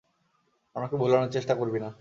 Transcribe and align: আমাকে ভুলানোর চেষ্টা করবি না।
আমাকে 0.75 0.95
ভুলানোর 0.97 1.31
চেষ্টা 1.31 1.53
করবি 1.55 1.79
না। 1.79 1.89